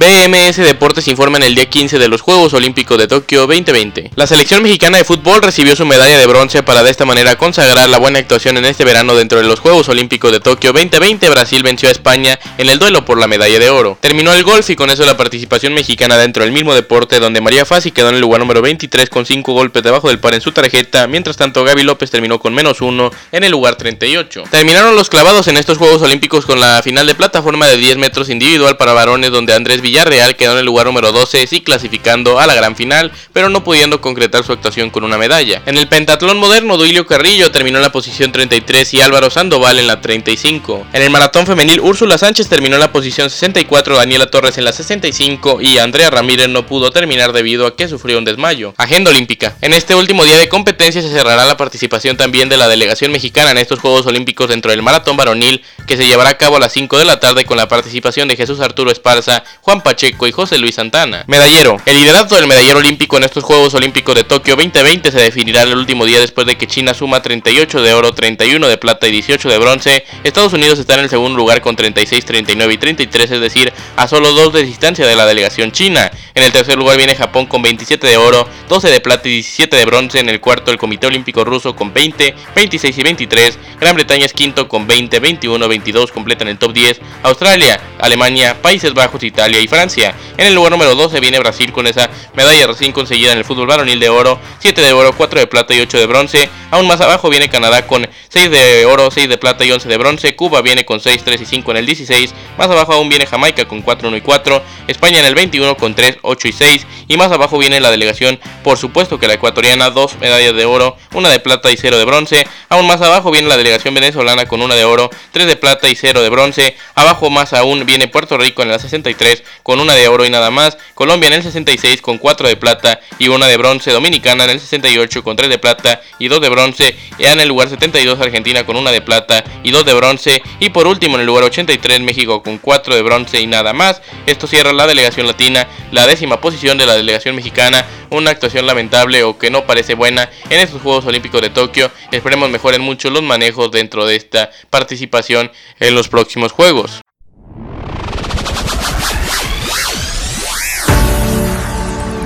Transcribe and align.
BMS 0.00 0.56
Deportes 0.56 1.08
informa 1.08 1.36
en 1.36 1.42
el 1.42 1.54
día 1.54 1.68
15 1.68 1.98
de 1.98 2.08
los 2.08 2.22
Juegos 2.22 2.54
Olímpicos 2.54 2.96
de 2.96 3.06
Tokio 3.06 3.46
2020. 3.46 4.12
La 4.16 4.26
selección 4.26 4.62
mexicana 4.62 4.96
de 4.96 5.04
fútbol 5.04 5.42
recibió 5.42 5.76
su 5.76 5.84
medalla 5.84 6.16
de 6.16 6.26
bronce 6.26 6.62
para 6.62 6.82
de 6.82 6.90
esta 6.90 7.04
manera 7.04 7.36
consagrar 7.36 7.86
la 7.86 7.98
buena 7.98 8.18
actuación 8.18 8.56
en 8.56 8.64
este 8.64 8.86
verano 8.86 9.14
dentro 9.14 9.36
de 9.36 9.44
los 9.44 9.60
Juegos 9.60 9.90
Olímpicos 9.90 10.32
de 10.32 10.40
Tokio 10.40 10.72
2020. 10.72 11.28
Brasil 11.28 11.62
venció 11.62 11.90
a 11.90 11.92
España 11.92 12.38
en 12.56 12.70
el 12.70 12.78
duelo 12.78 13.04
por 13.04 13.18
la 13.18 13.26
medalla 13.26 13.58
de 13.58 13.68
oro. 13.68 13.98
Terminó 14.00 14.32
el 14.32 14.42
golf 14.42 14.70
y 14.70 14.74
con 14.74 14.88
eso 14.88 15.04
la 15.04 15.18
participación 15.18 15.74
mexicana 15.74 16.16
dentro 16.16 16.44
del 16.44 16.52
mismo 16.52 16.74
deporte 16.74 17.20
donde 17.20 17.42
María 17.42 17.66
Fassi 17.66 17.90
quedó 17.90 18.08
en 18.08 18.14
el 18.14 18.22
lugar 18.22 18.40
número 18.40 18.62
23 18.62 19.10
con 19.10 19.26
5 19.26 19.52
golpes 19.52 19.82
debajo 19.82 20.08
del 20.08 20.18
par 20.18 20.32
en 20.32 20.40
su 20.40 20.52
tarjeta, 20.52 21.08
mientras 21.08 21.36
tanto 21.36 21.62
Gaby 21.62 21.82
López 21.82 22.10
terminó 22.10 22.40
con 22.40 22.54
menos 22.54 22.80
1 22.80 23.10
en 23.32 23.44
el 23.44 23.52
lugar 23.52 23.76
38. 23.76 24.44
Terminaron 24.50 24.96
los 24.96 25.10
clavados 25.10 25.46
en 25.48 25.58
estos 25.58 25.76
Juegos 25.76 26.00
Olímpicos 26.00 26.46
con 26.46 26.58
la 26.58 26.80
final 26.82 27.06
de 27.06 27.14
plataforma 27.14 27.66
de 27.66 27.76
10 27.76 27.98
metros 27.98 28.30
individual 28.30 28.78
para 28.78 28.94
varones 28.94 29.30
donde 29.30 29.52
Andrés 29.52 29.82
Villarreal 29.90 30.36
quedó 30.36 30.52
en 30.52 30.58
el 30.58 30.66
lugar 30.66 30.86
número 30.86 31.10
12, 31.10 31.48
sí 31.48 31.62
clasificando 31.62 32.38
a 32.38 32.46
la 32.46 32.54
gran 32.54 32.76
final, 32.76 33.10
pero 33.32 33.48
no 33.48 33.64
pudiendo 33.64 34.00
concretar 34.00 34.44
su 34.44 34.52
actuación 34.52 34.90
con 34.90 35.02
una 35.02 35.18
medalla. 35.18 35.62
En 35.66 35.76
el 35.76 35.88
pentatlón 35.88 36.38
moderno, 36.38 36.76
Duilio 36.76 37.06
Carrillo 37.06 37.50
terminó 37.50 37.78
en 37.78 37.82
la 37.82 37.90
posición 37.90 38.30
33 38.30 38.94
y 38.94 39.00
Álvaro 39.00 39.30
Sandoval 39.30 39.80
en 39.80 39.88
la 39.88 40.00
35. 40.00 40.86
En 40.92 41.02
el 41.02 41.10
maratón 41.10 41.44
femenil, 41.44 41.80
Úrsula 41.80 42.18
Sánchez 42.18 42.48
terminó 42.48 42.76
en 42.76 42.80
la 42.80 42.92
posición 42.92 43.30
64, 43.30 43.96
Daniela 43.96 44.30
Torres 44.30 44.58
en 44.58 44.64
la 44.64 44.72
65 44.72 45.60
y 45.60 45.78
Andrea 45.78 46.08
Ramírez 46.08 46.48
no 46.48 46.66
pudo 46.66 46.92
terminar 46.92 47.32
debido 47.32 47.66
a 47.66 47.74
que 47.74 47.88
sufrió 47.88 48.18
un 48.18 48.24
desmayo. 48.24 48.72
Agenda 48.76 49.10
olímpica. 49.10 49.56
En 49.60 49.72
este 49.72 49.96
último 49.96 50.24
día 50.24 50.38
de 50.38 50.48
competencia 50.48 51.02
se 51.02 51.08
cerrará 51.08 51.46
la 51.46 51.56
participación 51.56 52.16
también 52.16 52.48
de 52.48 52.56
la 52.56 52.68
delegación 52.68 53.10
mexicana 53.10 53.50
en 53.50 53.58
estos 53.58 53.80
Juegos 53.80 54.06
Olímpicos 54.06 54.48
dentro 54.48 54.70
del 54.70 54.82
maratón 54.82 55.16
varonil 55.16 55.64
que 55.88 55.96
se 55.96 56.06
llevará 56.06 56.30
a 56.30 56.38
cabo 56.38 56.58
a 56.58 56.60
las 56.60 56.72
5 56.74 56.96
de 56.96 57.04
la 57.04 57.18
tarde 57.18 57.44
con 57.44 57.56
la 57.56 57.66
participación 57.66 58.28
de 58.28 58.36
Jesús 58.36 58.60
Arturo 58.60 58.92
Esparza, 58.92 59.42
Juan 59.62 59.79
Pacheco, 59.82 60.26
y 60.26 60.32
José 60.32 60.58
Luis 60.58 60.74
Santana. 60.74 61.24
Medallero. 61.26 61.76
El 61.86 61.96
liderato 61.96 62.34
del 62.36 62.46
medallero 62.46 62.78
olímpico 62.78 63.16
en 63.16 63.24
estos 63.24 63.44
Juegos 63.44 63.74
Olímpicos 63.74 64.14
de 64.14 64.24
Tokio 64.24 64.56
2020 64.56 65.10
se 65.10 65.18
definirá 65.18 65.62
el 65.62 65.76
último 65.76 66.04
día 66.04 66.20
después 66.20 66.46
de 66.46 66.56
que 66.56 66.66
China 66.66 66.94
suma 66.94 67.22
38 67.22 67.82
de 67.82 67.92
oro, 67.92 68.12
31 68.12 68.68
de 68.68 68.78
plata 68.78 69.08
y 69.08 69.12
18 69.12 69.48
de 69.48 69.58
bronce. 69.58 70.04
Estados 70.24 70.52
Unidos 70.52 70.78
está 70.78 70.94
en 70.94 71.00
el 71.00 71.10
segundo 71.10 71.36
lugar 71.36 71.60
con 71.60 71.76
36, 71.76 72.24
39 72.24 72.74
y 72.74 72.78
33, 72.78 73.30
es 73.30 73.40
decir, 73.40 73.72
a 73.96 74.08
solo 74.08 74.32
dos 74.32 74.52
de 74.52 74.62
distancia 74.62 75.06
de 75.06 75.16
la 75.16 75.26
delegación 75.26 75.72
china. 75.72 76.10
En 76.34 76.42
el 76.42 76.52
tercer 76.52 76.76
lugar 76.76 76.96
viene 76.96 77.14
Japón 77.14 77.46
con 77.46 77.62
27 77.62 78.06
de 78.06 78.16
oro, 78.16 78.48
12 78.68 78.88
de 78.88 79.00
plata 79.00 79.28
y 79.28 79.32
17 79.32 79.76
de 79.76 79.84
bronce. 79.84 80.20
En 80.20 80.28
el 80.28 80.40
cuarto 80.40 80.70
el 80.70 80.78
Comité 80.78 81.06
Olímpico 81.06 81.44
Ruso 81.44 81.74
con 81.74 81.92
20, 81.92 82.34
26 82.54 82.98
y 82.98 83.02
23. 83.02 83.58
Gran 83.80 83.94
Bretaña 83.94 84.26
es 84.26 84.32
quinto 84.32 84.68
con 84.68 84.86
20, 84.86 85.20
21, 85.20 85.68
22, 85.68 86.12
completan 86.12 86.48
el 86.48 86.58
top 86.58 86.72
10. 86.72 87.00
Australia, 87.22 87.80
Alemania, 88.02 88.60
Países 88.60 88.94
Bajos, 88.94 89.22
Italia 89.22 89.60
y 89.60 89.68
Francia. 89.68 90.14
En 90.36 90.46
el 90.46 90.54
lugar 90.54 90.72
número 90.72 90.94
12 90.94 91.20
viene 91.20 91.38
Brasil 91.38 91.72
con 91.72 91.86
esa 91.86 92.10
medalla 92.34 92.66
recién 92.66 92.92
conseguida 92.92 93.32
en 93.32 93.38
el 93.38 93.44
fútbol 93.44 93.66
varonil 93.66 94.00
de 94.00 94.08
oro, 94.08 94.38
7 94.60 94.80
de 94.80 94.92
oro, 94.92 95.14
4 95.16 95.40
de 95.40 95.46
plata 95.46 95.74
y 95.74 95.80
8 95.80 95.98
de 95.98 96.06
bronce. 96.06 96.50
Aún 96.70 96.86
más 96.86 97.00
abajo 97.00 97.28
viene 97.30 97.48
Canadá 97.48 97.86
con 97.86 98.08
6 98.28 98.50
de 98.50 98.86
oro, 98.86 99.10
6 99.10 99.28
de 99.28 99.38
plata 99.38 99.64
y 99.64 99.72
11 99.72 99.88
de 99.88 99.98
bronce. 99.98 100.36
Cuba 100.36 100.62
viene 100.62 100.84
con 100.84 101.00
6, 101.00 101.22
3 101.24 101.40
y 101.40 101.46
5 101.46 101.70
en 101.72 101.76
el 101.76 101.86
16. 101.86 102.34
Más 102.58 102.68
abajo 102.68 102.92
aún 102.92 103.08
viene 103.08 103.26
Jamaica 103.26 103.66
con 103.66 103.82
4, 103.82 104.08
1 104.08 104.16
y 104.16 104.20
4. 104.20 104.62
España 104.86 105.20
en 105.20 105.26
el 105.26 105.34
21 105.34 105.76
con 105.76 105.94
3, 105.94 106.18
8 106.22 106.48
y 106.48 106.52
6. 106.52 106.86
Y 107.10 107.16
más 107.16 107.32
abajo 107.32 107.58
viene 107.58 107.80
la 107.80 107.90
delegación, 107.90 108.38
por 108.62 108.78
supuesto 108.78 109.18
que 109.18 109.26
la 109.26 109.34
ecuatoriana, 109.34 109.90
2 109.90 110.18
medallas 110.20 110.54
de 110.54 110.64
oro, 110.64 110.96
1 111.12 111.28
de 111.28 111.40
plata 111.40 111.68
y 111.72 111.76
0 111.76 111.98
de 111.98 112.04
bronce. 112.04 112.46
Aún 112.68 112.86
más 112.86 113.02
abajo 113.02 113.32
viene 113.32 113.48
la 113.48 113.56
delegación 113.56 113.94
venezolana 113.94 114.46
con 114.46 114.62
1 114.62 114.76
de 114.76 114.84
oro, 114.84 115.10
3 115.32 115.48
de 115.48 115.56
plata 115.56 115.88
y 115.88 115.96
0 115.96 116.22
de 116.22 116.28
bronce. 116.28 116.76
Abajo 116.94 117.28
más 117.28 117.52
aún 117.52 117.84
viene 117.84 118.06
Puerto 118.06 118.38
Rico 118.38 118.62
en 118.62 118.68
la 118.68 118.78
63 118.78 119.42
con 119.64 119.80
1 119.80 119.92
de 119.92 120.06
oro 120.06 120.24
y 120.24 120.30
nada 120.30 120.52
más. 120.52 120.78
Colombia 120.94 121.26
en 121.26 121.32
el 121.32 121.42
66 121.42 122.00
con 122.00 122.18
4 122.18 122.46
de 122.46 122.56
plata 122.56 123.00
y 123.18 123.26
1 123.26 123.44
de 123.44 123.56
bronce. 123.56 123.90
Dominicana 123.90 124.44
en 124.44 124.50
el 124.50 124.60
68 124.60 125.24
con 125.24 125.34
3 125.34 125.50
de 125.50 125.58
plata 125.58 126.02
y 126.20 126.28
2 126.28 126.40
de 126.40 126.48
bronce. 126.48 126.96
Y 127.18 127.24
en 127.24 127.40
el 127.40 127.48
lugar 127.48 127.70
72 127.70 128.20
Argentina 128.20 128.64
con 128.64 128.76
1 128.76 128.92
de 128.92 129.00
plata 129.00 129.42
y 129.64 129.72
2 129.72 129.84
de 129.84 129.94
bronce. 129.94 130.42
Y 130.60 130.68
por 130.68 130.86
último 130.86 131.16
en 131.16 131.22
el 131.22 131.26
lugar 131.26 131.42
83 131.42 132.02
México 132.02 132.44
con 132.44 132.58
4 132.58 132.94
de 132.94 133.02
bronce 133.02 133.40
y 133.40 133.48
nada 133.48 133.72
más. 133.72 134.00
Esto 134.26 134.46
cierra 134.46 134.72
la 134.72 134.86
delegación 134.86 135.26
latina, 135.26 135.66
la 135.90 136.06
décima 136.06 136.40
posición 136.40 136.78
de 136.78 136.86
la 136.86 136.99
delegación 137.00 137.36
mexicana. 137.36 137.84
Una 138.10 138.30
actuación 138.30 138.66
lamentable 138.66 139.22
o 139.24 139.38
que 139.38 139.50
no 139.50 139.66
parece 139.66 139.94
buena 139.94 140.30
en 140.48 140.60
estos 140.60 140.80
Juegos 140.82 141.06
Olímpicos 141.06 141.40
de 141.42 141.50
Tokio. 141.50 141.90
Esperemos 142.10 142.50
mejoren 142.50 142.80
mucho 142.80 143.10
los 143.10 143.22
manejos 143.22 143.70
dentro 143.70 144.06
de 144.06 144.16
esta 144.16 144.50
participación 144.70 145.50
en 145.78 145.94
los 145.94 146.08
próximos 146.08 146.52
Juegos. 146.52 147.00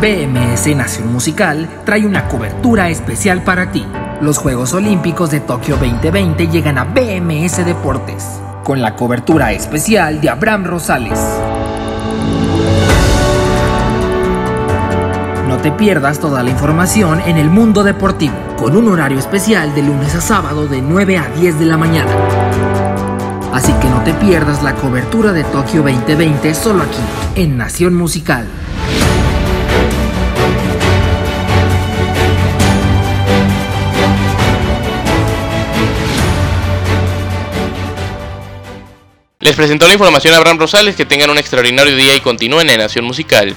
BMS 0.00 0.76
Nación 0.76 1.12
Musical 1.12 1.68
trae 1.84 2.06
una 2.06 2.28
cobertura 2.28 2.88
especial 2.88 3.42
para 3.42 3.72
ti. 3.72 3.84
Los 4.20 4.38
Juegos 4.38 4.72
Olímpicos 4.72 5.32
de 5.32 5.40
Tokio 5.40 5.76
2020 5.76 6.46
llegan 6.46 6.78
a 6.78 6.84
BMS 6.84 7.64
Deportes, 7.66 8.24
con 8.62 8.80
la 8.80 8.94
cobertura 8.94 9.52
especial 9.52 10.20
de 10.20 10.30
Abraham 10.30 10.66
Rosales. 10.66 11.18
Te 15.62 15.72
pierdas 15.72 16.20
toda 16.20 16.42
la 16.42 16.50
información 16.50 17.20
en 17.20 17.36
el 17.36 17.50
mundo 17.50 17.82
deportivo, 17.82 18.34
con 18.56 18.76
un 18.76 18.88
horario 18.88 19.18
especial 19.18 19.74
de 19.74 19.82
lunes 19.82 20.14
a 20.14 20.20
sábado 20.20 20.66
de 20.66 20.80
9 20.80 21.18
a 21.18 21.28
10 21.30 21.58
de 21.58 21.66
la 21.66 21.76
mañana. 21.76 22.10
Así 23.52 23.72
que 23.74 23.88
no 23.88 24.02
te 24.04 24.12
pierdas 24.14 24.62
la 24.62 24.74
cobertura 24.74 25.32
de 25.32 25.42
Tokio 25.44 25.82
2020 25.82 26.54
solo 26.54 26.84
aquí, 26.84 27.42
en 27.42 27.56
Nación 27.56 27.94
Musical. 27.94 28.46
Les 39.40 39.56
presentó 39.56 39.86
la 39.88 39.94
información 39.94 40.34
a 40.34 40.36
Abraham 40.36 40.58
Rosales, 40.58 40.94
que 40.94 41.06
tengan 41.06 41.30
un 41.30 41.38
extraordinario 41.38 41.96
día 41.96 42.14
y 42.14 42.20
continúen 42.20 42.68
en 42.70 42.78
Nación 42.78 43.06
Musical. 43.06 43.56